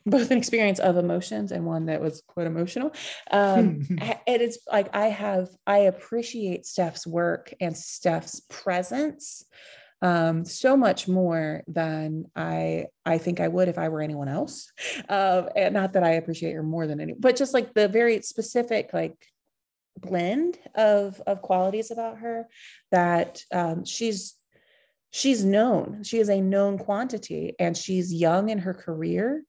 both 0.06 0.32
an 0.32 0.38
experience 0.38 0.80
of 0.80 0.98
emotions 0.98 1.52
and 1.52 1.66
one 1.66 1.86
that 1.86 2.02
was 2.02 2.24
quite 2.28 2.48
emotional. 2.48 2.92
Um, 3.30 3.82
and 4.02 4.42
it's 4.42 4.60
like 4.72 4.90
I 4.96 5.08
have, 5.08 5.50
I 5.68 5.80
appreciate 5.80 6.66
Steph's 6.66 7.06
work 7.06 7.54
and 7.60 7.78
Steph's 7.78 8.42
presence 8.50 9.46
um, 10.02 10.46
so 10.46 10.76
much 10.76 11.08
more 11.08 11.64
than 11.68 12.26
I 12.36 12.86
I 13.06 13.18
think 13.18 13.40
I 13.40 13.48
would 13.48 13.68
if 13.68 13.78
I 13.78 13.90
were 13.90 14.02
anyone 14.02 14.28
else. 14.28 14.72
Uh, 15.08 15.44
and 15.56 15.74
not 15.74 15.94
that 15.94 16.04
I 16.04 16.12
appreciate 16.12 16.54
her 16.54 16.64
more 16.64 16.88
than 16.88 17.00
any, 17.00 17.14
but 17.14 17.36
just 17.36 17.54
like 17.54 17.74
the 17.74 17.88
very 17.88 18.22
specific 18.22 18.92
like 18.94 19.16
blend 20.00 20.58
of 20.76 21.22
of 21.28 21.42
qualities 21.42 21.92
about 21.92 22.20
her 22.20 22.48
that 22.92 23.44
um, 23.54 23.86
she's 23.86 24.36
she's 25.12 25.44
known. 25.46 26.04
She 26.04 26.18
is 26.18 26.30
a 26.30 26.42
known 26.42 26.78
quantity 26.78 27.54
and 27.60 27.78
she's 27.78 28.14
young 28.14 28.50
in 28.50 28.60
her 28.60 28.74
career. 28.74 29.44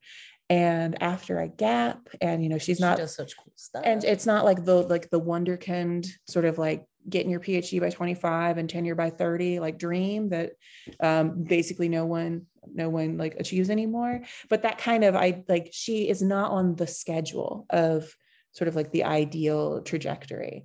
And 0.50 1.02
after 1.02 1.38
a 1.38 1.48
gap 1.48 2.08
and 2.20 2.42
you 2.42 2.50
know 2.50 2.58
she's 2.58 2.78
not 2.78 2.98
she 2.98 3.02
does 3.02 3.14
such 3.14 3.36
cool 3.38 3.52
stuff. 3.56 3.82
and 3.86 4.04
it's 4.04 4.26
not 4.26 4.44
like 4.44 4.64
the 4.66 4.82
like 4.82 5.08
the 5.08 5.20
wonderkind 5.20 6.08
sort 6.28 6.44
of 6.44 6.58
like 6.58 6.84
getting 7.08 7.30
your 7.30 7.40
phd 7.40 7.80
by 7.80 7.90
25 7.90 8.58
and 8.58 8.70
tenure 8.70 8.94
by 8.94 9.10
30 9.10 9.60
like 9.60 9.78
dream 9.78 10.28
that 10.28 10.52
um, 11.00 11.42
basically 11.42 11.88
no 11.88 12.06
one 12.06 12.46
no 12.74 12.88
one 12.88 13.16
like 13.16 13.34
achieves 13.38 13.70
anymore. 13.70 14.22
But 14.48 14.62
that 14.62 14.78
kind 14.78 15.04
of 15.04 15.16
i 15.16 15.44
like 15.48 15.70
she 15.72 16.08
is 16.08 16.22
not 16.22 16.50
on 16.50 16.76
the 16.76 16.86
schedule 16.86 17.66
of 17.70 18.14
sort 18.52 18.68
of 18.68 18.76
like 18.76 18.92
the 18.92 19.04
ideal 19.04 19.82
trajectory. 19.82 20.64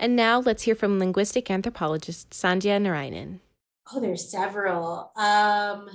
And 0.00 0.14
now 0.14 0.40
let's 0.40 0.62
hear 0.62 0.74
from 0.74 0.98
linguistic 0.98 1.50
anthropologist 1.50 2.30
sandhya 2.30 2.80
narayanan. 2.80 3.40
Oh, 3.92 4.00
there's 4.00 4.30
several. 4.30 5.10
Um, 5.16 5.88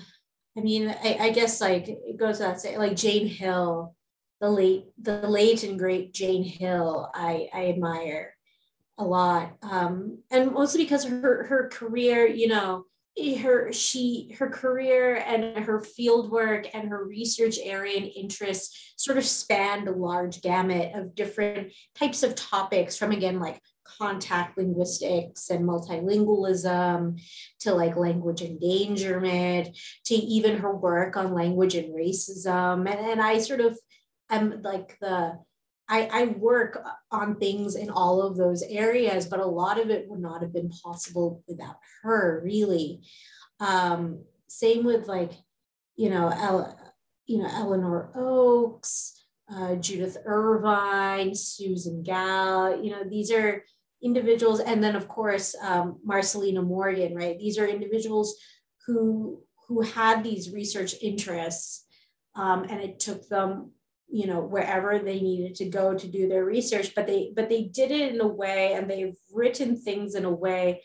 I 0.57 0.61
mean, 0.61 0.89
I, 0.89 1.17
I 1.19 1.29
guess 1.31 1.61
like 1.61 1.87
it 1.87 2.17
goes 2.17 2.39
without 2.39 2.59
saying, 2.59 2.79
like 2.79 2.95
Jane 2.95 3.27
Hill, 3.27 3.95
the 4.43 4.49
late, 4.49 4.87
the 5.01 5.25
late 5.25 5.63
and 5.63 5.79
great 5.79 6.13
Jane 6.13 6.43
Hill, 6.43 7.09
I, 7.13 7.47
I 7.53 7.67
admire 7.67 8.35
a 8.97 9.05
lot, 9.05 9.53
um, 9.61 10.17
and 10.31 10.51
mostly 10.51 10.83
because 10.83 11.05
her 11.05 11.45
her 11.45 11.69
career, 11.69 12.27
you 12.27 12.49
know, 12.49 12.83
her 13.39 13.71
she 13.71 14.35
her 14.37 14.49
career 14.49 15.15
and 15.25 15.63
her 15.63 15.79
field 15.79 16.29
work 16.29 16.67
and 16.73 16.89
her 16.89 17.05
research 17.05 17.57
area 17.63 17.95
and 17.95 18.11
interests 18.13 18.93
sort 18.97 19.17
of 19.17 19.23
spanned 19.23 19.87
a 19.87 19.93
large 19.93 20.41
gamut 20.41 20.93
of 20.93 21.15
different 21.15 21.71
types 21.95 22.21
of 22.21 22.35
topics 22.35 22.97
from 22.97 23.11
again 23.11 23.39
like 23.39 23.61
contact 23.85 24.57
linguistics 24.57 25.51
and 25.51 25.63
multilingualism 25.63 27.17
to 27.59 27.73
like 27.73 27.95
language 27.95 28.41
endangerment 28.41 29.77
to 30.03 30.15
even 30.15 30.57
her 30.57 30.75
work 30.75 31.15
on 31.15 31.33
language 31.33 31.75
and 31.75 31.93
racism. 31.93 32.79
And, 32.89 32.99
and 32.99 33.21
i 33.21 33.37
sort 33.37 33.61
of 33.61 33.77
am 34.35 34.61
like 34.61 34.97
the 34.99 35.39
I, 35.89 36.09
I 36.11 36.25
work 36.37 36.81
on 37.11 37.35
things 37.35 37.75
in 37.75 37.89
all 37.89 38.21
of 38.21 38.37
those 38.37 38.63
areas 38.63 39.25
but 39.25 39.39
a 39.39 39.45
lot 39.45 39.79
of 39.79 39.89
it 39.89 40.07
would 40.07 40.21
not 40.21 40.41
have 40.41 40.53
been 40.53 40.69
possible 40.69 41.43
without 41.47 41.75
her 42.01 42.41
really 42.43 43.01
um, 43.59 44.23
same 44.47 44.83
with 44.83 45.07
like 45.07 45.33
you 45.95 46.09
know 46.09 46.75
you 47.25 47.39
know 47.39 47.49
Elinor 47.49 48.11
Ochs 48.15 49.11
uh, 49.51 49.75
Judith 49.75 50.17
Irvine, 50.25 51.35
Susan 51.35 52.03
Gal, 52.03 52.81
you 52.81 52.91
know, 52.91 53.03
these 53.03 53.31
are 53.31 53.63
individuals, 54.01 54.59
and 54.59 54.83
then 54.83 54.95
of 54.95 55.07
course 55.07 55.55
um, 55.61 55.99
Marcyliena 56.07 56.65
Morgan, 56.65 57.15
right? 57.15 57.37
These 57.37 57.57
are 57.57 57.67
individuals 57.67 58.35
who 58.85 59.41
who 59.67 59.81
had 59.81 60.23
these 60.23 60.51
research 60.51 60.95
interests, 61.01 61.85
um, 62.35 62.63
and 62.69 62.81
it 62.81 62.99
took 62.99 63.27
them, 63.27 63.71
you 64.13 64.27
know, 64.27 64.41
wherever 64.41 64.99
they 64.99 65.19
needed 65.19 65.55
to 65.55 65.65
go 65.65 65.95
to 65.97 66.07
do 66.07 66.27
their 66.27 66.45
research. 66.45 66.93
But 66.95 67.07
they 67.07 67.33
but 67.35 67.49
they 67.49 67.63
did 67.63 67.89
it 67.89 68.13
in 68.13 68.21
a 68.21 68.27
way, 68.27 68.73
and 68.73 68.87
they've 68.87 69.17
written 69.33 69.75
things 69.75 70.13
in 70.13 70.23
a 70.23 70.31
way 70.31 70.83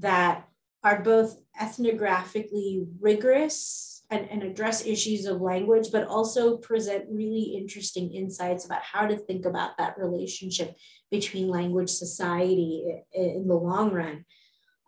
that 0.00 0.46
are 0.84 1.02
both 1.02 1.40
ethnographically 1.58 2.86
rigorous 3.00 4.04
and, 4.10 4.28
and 4.30 4.42
address 4.42 4.86
issues 4.86 5.24
of 5.24 5.40
language, 5.40 5.88
but 5.90 6.06
also 6.06 6.58
present 6.58 7.06
really 7.10 7.56
interesting 7.56 8.12
insights 8.12 8.66
about 8.66 8.82
how 8.82 9.06
to 9.06 9.16
think 9.16 9.46
about 9.46 9.78
that 9.78 9.98
relationship 9.98 10.76
between 11.10 11.48
language 11.48 11.90
society 11.90 13.02
in 13.14 13.48
the 13.48 13.54
long 13.54 13.92
run. 13.92 14.24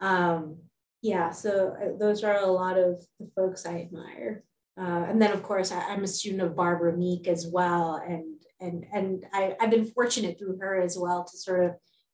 Um, 0.03 0.59
yeah, 1.01 1.31
so 1.31 1.75
uh, 1.81 1.99
those 1.99 2.25
are 2.25 2.37
a 2.37 2.47
lot 2.47 2.79
of 2.79 3.03
the 3.19 3.31
folks 3.35 3.65
I 3.65 3.81
admire. 3.81 4.45
Uh, 4.81 5.05
and 5.09 5.21
then, 5.21 5.33
of 5.33 5.43
course, 5.43 5.73
I, 5.73 5.93
am 5.93 6.05
a 6.05 6.09
student 6.09 6.43
of 6.43 6.57
Barbra 6.57 6.97
Meek 6.97 7.29
as 7.29 7.47
well, 7.47 8.03
and 8.07 8.37
and 8.61 8.87
and 8.93 9.27
I, 9.33 9.55
I've 9.61 9.71
been 9.71 9.85
fortunate 9.85 10.39
through 10.39 10.59
her 10.59 10.81
as 10.81 10.97
well 10.99 11.25
to 11.25 11.37
sort 11.37 11.65
of 11.67 11.73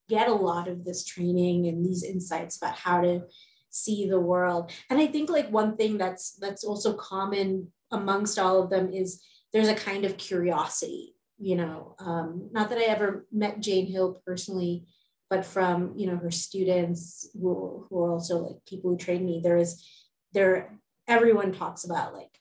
get 0.09 0.27
a 0.27 0.33
lot 0.33 0.67
of 0.67 0.83
this 0.83 1.05
training 1.05 1.67
and 1.67 1.85
these 1.85 2.03
insights 2.03 2.57
about 2.57 2.75
how 2.75 3.01
to 3.01 3.21
see 3.69 4.07
the 4.07 4.19
world. 4.19 4.71
And 4.89 4.99
i 4.99 5.07
think 5.07 5.29
like 5.29 5.49
one 5.49 5.77
thing 5.77 5.97
that's 5.97 6.35
that's 6.35 6.63
also 6.63 6.93
common 6.93 7.71
amongst 7.91 8.39
all 8.39 8.61
of 8.61 8.69
them 8.69 8.91
is 8.91 9.21
there's 9.53 9.69
a 9.69 9.75
kind 9.75 10.05
of 10.05 10.17
curiosity 10.17 11.15
you 11.37 11.55
know 11.55 11.95
um, 11.99 12.49
not 12.51 12.69
that 12.69 12.79
i 12.79 12.83
ever 12.83 13.25
met 13.31 13.59
jane 13.59 13.85
hill 13.85 14.21
personally 14.25 14.85
but 15.29 15.45
from 15.45 15.93
you 15.95 16.07
know 16.07 16.17
her 16.17 16.31
students 16.31 17.29
who, 17.33 17.85
who 17.89 18.03
are 18.03 18.11
also 18.11 18.39
like 18.39 18.57
people 18.67 18.91
who 18.91 18.97
train 18.97 19.25
me 19.25 19.39
there 19.43 19.57
is 19.57 19.85
there 20.33 20.77
everyone 21.07 21.51
talks 21.51 21.83
about 21.83 22.13
like 22.13 22.36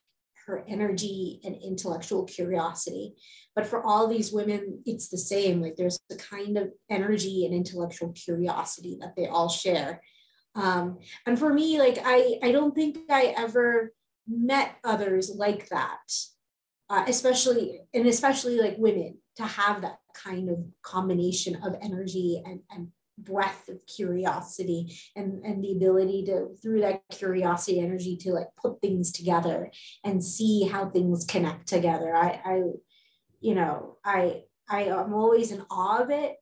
her 0.47 0.65
energy 0.69 1.41
and 1.45 1.57
intellectual 1.63 2.25
curiosity. 2.25 3.15
But 3.55 3.67
for 3.67 3.83
all 3.83 4.07
these 4.07 4.33
women 4.33 4.83
it's 4.87 5.09
the 5.09 5.19
same 5.19 5.61
like 5.61 5.77
there's 5.77 5.99
a 6.11 6.17
kind 6.17 6.57
of 6.57 6.73
energy 6.91 7.45
and 7.45 7.55
intellectual 7.55 8.13
curiosity 8.13 8.99
that 9.01 9.15
they 9.17 9.27
all 9.27 9.49
share. 9.49 10.01
Um, 10.55 10.99
and 11.27 11.39
for 11.39 11.53
me, 11.53 11.79
like 11.79 11.99
I, 12.03 12.39
I 12.43 12.51
don't 12.51 12.75
think 12.75 12.99
I 13.11 13.35
ever 13.37 13.93
met 14.27 14.77
others 14.83 15.31
like 15.35 15.69
that, 15.69 16.13
uh, 16.89 17.05
especially 17.07 17.81
and 17.93 18.07
especially 18.07 18.59
like 18.59 18.77
women 18.79 19.19
to 19.37 19.45
have 19.45 19.83
that 19.83 19.99
kind 20.15 20.49
of 20.49 20.59
combination 20.83 21.57
of 21.63 21.77
energy 21.83 22.43
and, 22.45 22.61
and 22.71 22.89
breadth 23.19 23.69
of 23.69 23.79
curiosity 23.87 24.95
and, 25.15 25.45
and 25.45 25.65
the 25.65 25.73
ability 25.73 26.25
to 26.27 26.55
through 26.63 26.81
that 26.81 27.03
curiosity 27.11 27.81
energy 27.81 28.17
to 28.17 28.33
like 28.33 28.49
put 28.57 28.81
things 28.81 29.11
together 29.11 29.71
and 30.05 30.23
see 30.23 30.65
how 30.65 30.89
things 30.91 31.25
connect 31.25 31.67
together 31.67 32.15
i 32.15 32.41
i 32.45 32.63
you 33.41 33.55
know 33.55 33.97
i 34.05 34.43
i 34.69 34.83
am 34.85 35.15
always 35.15 35.51
in 35.51 35.63
awe 35.71 36.03
of 36.03 36.11
it 36.11 36.37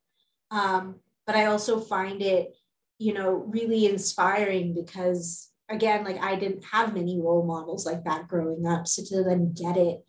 um, 0.50 0.97
but 1.26 1.37
i 1.37 1.47
also 1.47 1.81
find 1.81 2.23
it 2.23 2.54
you 2.99 3.12
know, 3.12 3.45
really 3.49 3.87
inspiring 3.87 4.75
because 4.75 5.50
again, 5.69 6.04
like 6.04 6.23
I 6.23 6.37
didn't 6.37 6.64
have 6.64 6.95
many 6.95 7.21
role 7.21 7.45
models 7.45 7.87
like 7.87 8.04
that 8.04 8.28
growing 8.28 8.66
up. 8.66 8.87
So 8.87 9.02
to 9.04 9.25
then 9.25 9.52
get 9.52 9.76
it 9.76 10.04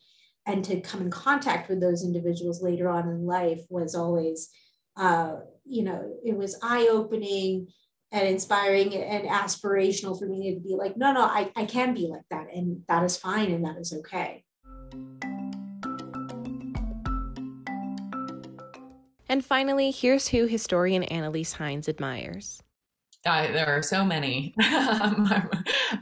and 0.46 0.64
to 0.66 0.82
come 0.82 1.02
in 1.02 1.10
contact 1.10 1.70
with 1.70 1.82
those 1.82 2.04
individuals 2.04 2.62
later 2.62 2.90
on 2.90 3.10
in 3.10 3.26
life 3.26 3.62
was 3.70 3.96
always, 3.96 4.50
uh, 4.98 5.38
you 5.66 5.84
know, 5.84 6.14
it 6.24 6.38
was 6.38 6.58
eye 6.62 6.88
opening 6.92 7.68
and 8.12 8.28
inspiring 8.28 8.94
and 8.96 9.28
aspirational 9.28 10.18
for 10.18 10.26
me 10.26 10.54
to 10.54 10.60
be 10.60 10.76
like, 10.76 10.96
no, 10.96 11.12
no, 11.12 11.22
I, 11.22 11.52
I 11.56 11.66
can 11.66 11.94
be 11.94 12.08
like 12.08 12.24
that. 12.30 12.48
And 12.54 12.84
that 12.88 13.04
is 13.04 13.18
fine 13.18 13.52
and 13.52 13.66
that 13.66 13.78
is 13.78 13.94
okay. 13.94 14.44
And 19.28 19.44
finally, 19.44 19.92
here's 19.92 20.30
who 20.30 20.46
historian 20.46 21.04
Annelise 21.04 21.54
Heinz 21.54 21.90
admires. 21.90 22.62
I, 23.26 23.48
there 23.48 23.68
are 23.68 23.82
so 23.82 24.06
many. 24.06 24.54
I'm, 24.60 25.28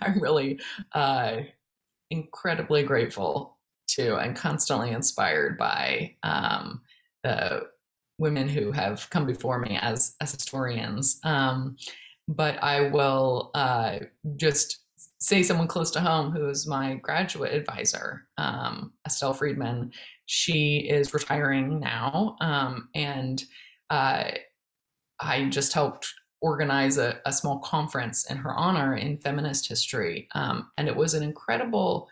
I'm, 0.01 0.19
really 0.19 0.59
uh, 0.91 1.37
incredibly 2.09 2.83
grateful 2.83 3.57
to 3.91 4.17
and 4.17 4.35
constantly 4.35 4.91
inspired 4.91 5.57
by 5.57 6.15
um, 6.23 6.81
the 7.23 7.61
women 8.17 8.47
who 8.47 8.71
have 8.71 9.09
come 9.09 9.25
before 9.25 9.59
me 9.59 9.77
as, 9.81 10.15
as 10.21 10.31
historians. 10.31 11.19
Um, 11.23 11.77
but 12.27 12.61
I 12.63 12.89
will 12.89 13.51
uh, 13.53 13.99
just 14.37 14.83
say 15.19 15.41
someone 15.41 15.67
close 15.67 15.91
to 15.91 16.01
home 16.01 16.31
who 16.31 16.49
is 16.49 16.67
my 16.67 16.95
graduate 16.95 17.53
advisor, 17.53 18.27
um, 18.37 18.93
Estelle 19.05 19.33
Freedman. 19.33 19.91
She 20.25 20.79
is 20.89 21.13
retiring 21.13 21.79
now, 21.79 22.35
um, 22.41 22.89
and 22.93 23.43
uh, 23.89 24.31
I 25.19 25.45
just 25.49 25.73
helped 25.73 26.07
organize 26.41 26.97
a, 26.97 27.19
a, 27.25 27.31
small 27.31 27.59
conference 27.59 28.29
in 28.29 28.35
her 28.35 28.53
honor 28.53 28.95
in 28.95 29.17
feminist 29.17 29.67
history. 29.67 30.27
Um, 30.35 30.71
and 30.77 30.89
it 30.89 30.95
was 30.95 31.13
an 31.13 31.23
incredible 31.23 32.09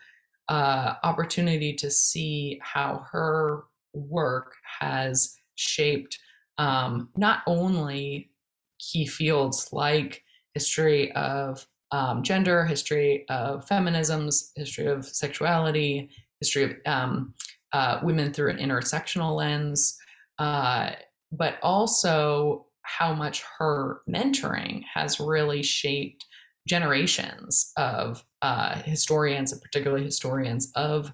uh, 0.48 0.96
opportunity 1.04 1.74
to 1.74 1.92
see 1.92 2.58
how 2.64 3.06
her 3.12 3.66
work 3.94 4.56
has 4.80 5.36
shaped 5.62 6.18
um, 6.58 7.10
not 7.16 7.44
only 7.48 8.32
key 8.80 9.06
fields 9.06 9.70
like 9.72 10.24
history 10.54 11.12
of 11.14 11.66
um, 11.92 12.24
gender, 12.24 12.66
history 12.66 13.26
of 13.30 13.68
feminisms, 13.68 14.52
history 14.56 14.88
of 14.88 15.06
sexuality, 15.06 16.10
history 16.40 16.64
of 16.64 16.72
um, 16.86 17.34
uh, 17.74 18.00
women 18.04 18.34
through 18.34 18.50
an 18.50 18.58
intersectional 18.58 19.36
lens, 19.36 19.98
uh, 20.40 20.92
but 21.32 21.56
also 21.62 22.66
how 22.84 23.14
much 23.14 23.44
her 23.58 24.02
mentoring 24.10 24.84
has 24.94 25.20
really 25.20 25.62
shaped 25.62 26.26
generations 26.68 27.72
of 27.78 28.24
uh, 28.42 28.76
historians, 28.84 29.52
and 29.52 29.62
particularly 29.62 30.04
historians 30.04 30.72
of 30.76 31.12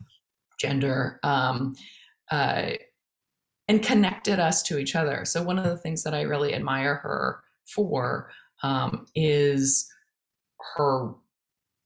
gender, 0.60 1.20
um, 1.24 1.76
uh, 2.32 2.72
and 3.68 3.84
connected 3.84 4.40
us 4.40 4.64
to 4.64 4.78
each 4.78 4.96
other. 4.96 5.26
So, 5.26 5.44
one 5.44 5.60
of 5.60 5.66
the 5.66 5.78
things 5.78 6.04
that 6.04 6.14
I 6.14 6.22
really 6.22 6.54
admire 6.54 6.96
her 6.96 7.44
for 7.66 8.30
um, 8.64 9.06
is 9.16 9.88
her 10.76 11.14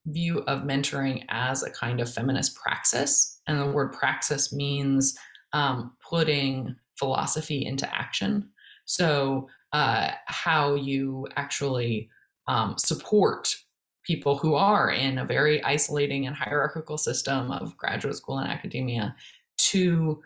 view 0.07 0.39
of 0.47 0.61
mentoring 0.61 1.23
as 1.29 1.63
a 1.63 1.71
kind 1.71 2.00
of 2.00 2.11
feminist 2.11 2.55
praxis. 2.55 3.39
And 3.47 3.59
the 3.59 3.71
word 3.71 3.93
praxis 3.93 4.53
means 4.53 5.17
um, 5.53 5.93
putting 6.07 6.75
philosophy 6.97 7.65
into 7.65 7.93
action. 7.93 8.50
So, 8.85 9.47
uh, 9.73 10.11
how 10.25 10.75
you 10.75 11.27
actually 11.35 12.09
um, 12.47 12.77
support 12.77 13.55
people 14.03 14.38
who 14.38 14.55
are 14.55 14.91
in 14.91 15.19
a 15.19 15.25
very 15.25 15.63
isolating 15.63 16.25
and 16.27 16.35
hierarchical 16.35 16.97
system 16.97 17.51
of 17.51 17.77
graduate 17.77 18.15
school 18.15 18.39
and 18.39 18.50
academia 18.50 19.15
to 19.57 20.21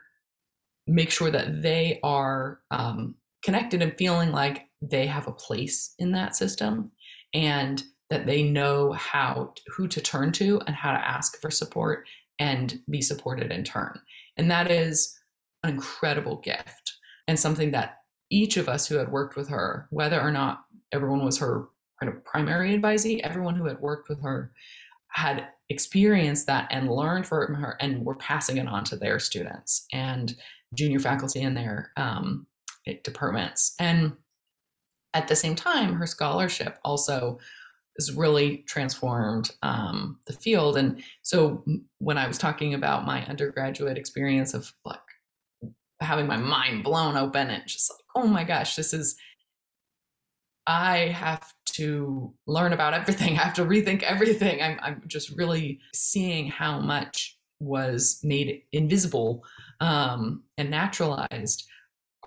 make 0.88 1.10
sure 1.10 1.32
that 1.32 1.62
they 1.62 2.00
are 2.04 2.60
um, 2.72 3.16
connected 3.44 3.82
and 3.82 3.98
feeling 3.98 4.32
like 4.32 4.68
they 4.82 5.08
have 5.08 5.28
a 5.28 5.34
place 5.34 5.96
in 6.00 6.12
that 6.12 6.36
system 6.36 6.92
and 7.34 7.84
that 8.10 8.26
they 8.26 8.44
know 8.44 8.92
how 8.94 9.54
who 9.68 9.88
to 9.88 10.00
turn 10.00 10.32
to 10.32 10.62
and 10.68 10.76
how 10.76 10.92
to 10.92 11.08
ask 11.08 11.42
for 11.42 11.50
support 11.50 12.08
and 12.40 12.80
be 12.90 13.02
supported 13.02 13.52
in 13.52 13.64
turn. 13.64 14.00
And 14.38 14.52
that 14.52 14.70
is 14.70 15.18
an 15.64 15.72
incredible 15.72 16.38
gift 16.38 16.94
and 17.28 17.40
something 17.40 17.72
that 17.72 18.00
each 18.30 18.58
of 18.58 18.70
us 18.70 18.88
who 18.88 18.96
had 18.96 19.12
worked 19.12 19.36
with 19.36 19.50
her 19.50 19.88
whether 19.90 20.20
or 20.20 20.32
not 20.32 20.66
everyone 20.92 21.24
was 21.24 21.38
her 21.38 21.68
kind 22.00 22.12
of 22.12 22.24
primary 22.26 22.78
advisee 22.78 23.22
everyone 23.22 23.56
who 23.56 23.66
had 23.66 23.80
worked 23.80 24.10
with 24.10 24.22
her 24.22 24.52
had 25.16 25.48
experienced 25.70 26.46
that 26.46 26.68
and 26.72 26.92
learned 26.92 27.26
from 27.26 27.56
her 27.56 27.78
and 27.80 28.06
were 28.06 28.16
passing 28.16 28.58
it 28.58 28.68
on 28.68 28.84
to 28.84 28.98
their 28.98 29.18
students. 29.18 29.86
And 29.94 30.36
junior 30.74 31.00
faculty 31.00 31.42
in 31.42 31.54
their 31.54 31.92
um, 31.98 32.48
departments 33.04 33.76
and 33.80 34.14
at 35.14 35.28
the 35.28 35.36
same 35.36 35.56
time 35.56 35.94
her 35.94 36.06
scholarship 36.06 36.78
also 36.84 37.40
has 37.98 38.12
really 38.12 38.58
transformed 38.68 39.52
um, 39.64 40.20
the 40.28 40.34
field. 40.34 40.78
And 40.78 41.02
so 41.22 41.64
when 42.00 42.18
I 42.18 42.28
was 42.28 42.38
talking 42.38 42.74
about 42.74 43.06
my 43.06 43.26
undergraduate 43.26 43.98
experience 43.98 44.54
of 44.54 44.72
like 44.84 45.00
having 46.02 46.28
my 46.28 46.38
mind 46.38 46.84
blown 46.84 47.16
open 47.16 47.50
and 47.50 47.64
just 47.66 47.90
like, 47.92 48.24
oh 48.24 48.28
my 48.28 48.44
gosh, 48.44 48.76
this 48.76 48.94
is, 48.94 49.16
I 50.68 50.98
have 51.08 51.54
to 51.74 52.34
learn 52.48 52.74
about 52.74 52.94
everything. 52.94 53.38
I 53.38 53.44
have 53.44 53.54
to 53.56 53.66
rethink 53.66 54.04
everything. 54.04 54.62
I'm, 54.62 54.78
I'm 54.82 55.04
just 55.08 55.30
really 55.38 55.80
seeing 55.94 56.48
how 56.48 56.80
much 56.80 57.38
was 57.62 58.20
made 58.24 58.64
invisible 58.74 59.44
um, 59.80 60.44
and 60.58 60.70
naturalized 60.70 61.68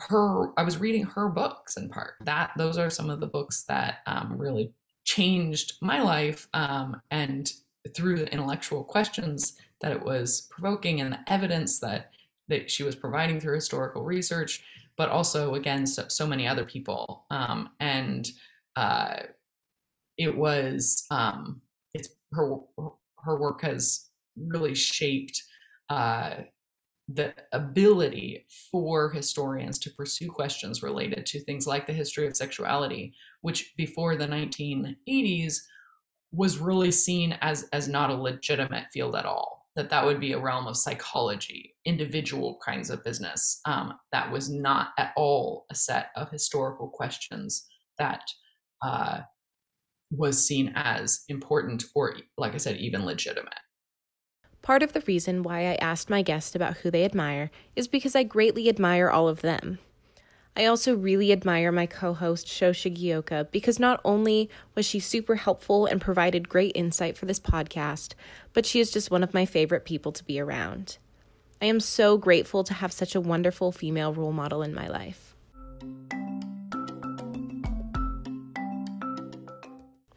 her 0.00 0.52
i 0.56 0.62
was 0.62 0.78
reading 0.78 1.04
her 1.04 1.28
books 1.28 1.76
in 1.76 1.88
part. 1.88 2.14
That 2.20 2.52
those 2.56 2.78
are 2.78 2.90
some 2.90 3.10
of 3.10 3.20
the 3.20 3.26
books 3.26 3.64
that 3.64 3.98
um, 4.06 4.38
really 4.38 4.72
changed 5.04 5.74
my 5.80 6.00
life 6.00 6.48
um, 6.54 7.00
and 7.10 7.50
through 7.94 8.18
the 8.18 8.32
intellectual 8.32 8.84
questions 8.84 9.56
that 9.80 9.92
it 9.92 10.02
was 10.02 10.48
provoking 10.50 11.00
and 11.00 11.12
the 11.12 11.20
evidence 11.26 11.80
that 11.80 12.10
that 12.48 12.70
she 12.70 12.82
was 12.82 12.94
providing 12.94 13.40
through 13.40 13.54
historical 13.54 14.04
research 14.04 14.62
but 14.98 15.08
also 15.08 15.54
again 15.54 15.86
so, 15.86 16.04
so 16.08 16.26
many 16.26 16.46
other 16.46 16.64
people. 16.64 17.24
Um, 17.30 17.70
and 17.80 18.28
uh, 18.76 19.20
it 20.18 20.36
was 20.36 21.06
um, 21.10 21.62
it's 21.94 22.10
her 22.32 22.56
her 23.24 23.40
work 23.40 23.62
has 23.62 24.10
really 24.36 24.74
shaped 24.74 25.42
uh, 25.88 26.34
the 27.08 27.34
ability 27.52 28.46
for 28.70 29.10
historians 29.10 29.78
to 29.78 29.90
pursue 29.90 30.30
questions 30.30 30.82
related 30.82 31.24
to 31.26 31.40
things 31.40 31.66
like 31.66 31.86
the 31.86 31.92
history 31.92 32.26
of 32.26 32.36
sexuality, 32.36 33.14
which 33.40 33.72
before 33.76 34.14
the 34.14 34.26
1980s 34.26 35.60
was 36.32 36.58
really 36.58 36.90
seen 36.90 37.38
as, 37.40 37.66
as 37.72 37.88
not 37.88 38.10
a 38.10 38.14
legitimate 38.14 38.84
field 38.92 39.16
at 39.16 39.24
all. 39.24 39.66
That 39.76 39.88
that 39.90 40.04
would 40.04 40.20
be 40.20 40.32
a 40.32 40.40
realm 40.40 40.66
of 40.66 40.76
psychology, 40.76 41.74
individual 41.84 42.58
kinds 42.64 42.90
of 42.90 43.04
business. 43.04 43.60
Um, 43.64 43.94
that 44.12 44.30
was 44.30 44.50
not 44.50 44.88
at 44.98 45.12
all 45.16 45.66
a 45.70 45.74
set 45.74 46.10
of 46.16 46.30
historical 46.30 46.88
questions 46.88 47.66
that 47.98 48.22
uh, 48.82 49.20
was 50.10 50.44
seen 50.44 50.72
as 50.74 51.20
important 51.28 51.84
or, 51.94 52.16
like 52.36 52.54
I 52.54 52.58
said, 52.58 52.76
even 52.76 53.06
legitimate. 53.06 53.54
Part 54.68 54.82
of 54.82 54.92
the 54.92 55.00
reason 55.06 55.42
why 55.42 55.60
I 55.60 55.76
asked 55.76 56.10
my 56.10 56.20
guest 56.20 56.54
about 56.54 56.76
who 56.76 56.90
they 56.90 57.02
admire 57.02 57.50
is 57.74 57.88
because 57.88 58.14
I 58.14 58.22
greatly 58.22 58.68
admire 58.68 59.08
all 59.08 59.26
of 59.26 59.40
them. 59.40 59.78
I 60.54 60.66
also 60.66 60.94
really 60.94 61.32
admire 61.32 61.72
my 61.72 61.86
co 61.86 62.12
host 62.12 62.46
Sho 62.46 62.72
Shigioka 62.72 63.50
because 63.50 63.78
not 63.78 63.98
only 64.04 64.50
was 64.74 64.84
she 64.84 65.00
super 65.00 65.36
helpful 65.36 65.86
and 65.86 66.02
provided 66.02 66.50
great 66.50 66.72
insight 66.74 67.16
for 67.16 67.24
this 67.24 67.40
podcast, 67.40 68.12
but 68.52 68.66
she 68.66 68.78
is 68.78 68.90
just 68.90 69.10
one 69.10 69.22
of 69.22 69.32
my 69.32 69.46
favorite 69.46 69.86
people 69.86 70.12
to 70.12 70.22
be 70.22 70.38
around. 70.38 70.98
I 71.62 71.64
am 71.64 71.80
so 71.80 72.18
grateful 72.18 72.62
to 72.64 72.74
have 72.74 72.92
such 72.92 73.14
a 73.14 73.22
wonderful 73.22 73.72
female 73.72 74.12
role 74.12 74.32
model 74.32 74.62
in 74.62 74.74
my 74.74 74.86
life. 74.86 75.34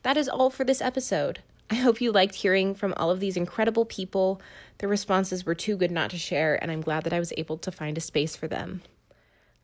That 0.03 0.17
is 0.17 0.27
all 0.27 0.49
for 0.49 0.65
this 0.65 0.81
episode. 0.81 1.39
I 1.71 1.75
hope 1.75 2.01
you 2.01 2.11
liked 2.11 2.35
hearing 2.35 2.75
from 2.75 2.93
all 2.97 3.09
of 3.09 3.21
these 3.21 3.37
incredible 3.37 3.85
people. 3.85 4.41
Their 4.79 4.89
responses 4.89 5.45
were 5.45 5.55
too 5.55 5.77
good 5.77 5.89
not 5.89 6.09
to 6.09 6.17
share, 6.17 6.61
and 6.61 6.69
I'm 6.69 6.81
glad 6.81 7.05
that 7.05 7.13
I 7.13 7.19
was 7.19 7.31
able 7.37 7.57
to 7.59 7.71
find 7.71 7.97
a 7.97 8.01
space 8.01 8.35
for 8.35 8.49
them. 8.49 8.81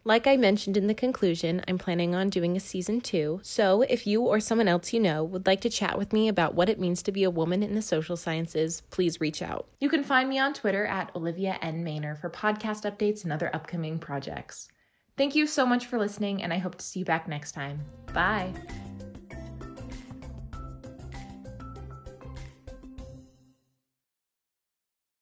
Like 0.05 0.25
I 0.25 0.37
mentioned 0.37 0.77
in 0.77 0.87
the 0.87 0.93
conclusion, 0.93 1.65
I'm 1.67 1.77
planning 1.77 2.15
on 2.15 2.29
doing 2.29 2.55
a 2.55 2.61
season 2.61 3.01
two, 3.01 3.41
so 3.43 3.81
if 3.81 4.07
you 4.07 4.21
or 4.21 4.39
someone 4.39 4.69
else 4.69 4.93
you 4.93 5.01
know 5.01 5.21
would 5.21 5.45
like 5.45 5.59
to 5.61 5.69
chat 5.69 5.97
with 5.97 6.13
me 6.13 6.29
about 6.29 6.55
what 6.55 6.69
it 6.69 6.79
means 6.79 7.03
to 7.03 7.11
be 7.11 7.25
a 7.25 7.29
woman 7.29 7.61
in 7.61 7.75
the 7.75 7.81
social 7.81 8.15
sciences, 8.15 8.83
please 8.89 9.19
reach 9.19 9.41
out. 9.41 9.67
You 9.81 9.89
can 9.89 10.05
find 10.05 10.29
me 10.29 10.39
on 10.39 10.53
Twitter 10.53 10.85
at 10.85 11.13
Olivia 11.13 11.59
N. 11.61 11.83
Maynor 11.83 12.17
for 12.17 12.29
podcast 12.29 12.89
updates 12.89 13.25
and 13.25 13.33
other 13.33 13.53
upcoming 13.53 13.99
projects. 13.99 14.69
Thank 15.17 15.35
you 15.35 15.45
so 15.45 15.65
much 15.65 15.87
for 15.87 15.99
listening, 15.99 16.41
and 16.41 16.53
I 16.53 16.59
hope 16.59 16.75
to 16.75 16.85
see 16.85 16.99
you 16.99 17.05
back 17.05 17.27
next 17.27 17.51
time. 17.51 17.81
Bye. 18.13 18.53